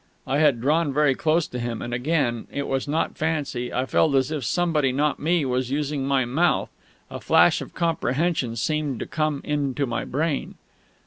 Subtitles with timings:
[0.25, 4.15] I had drawn very close to him, and again it was not fancy I felt
[4.15, 6.71] as if somebody, not me, was using my mouth.
[7.11, 10.55] A flash of comprehension seemed to come into my brain.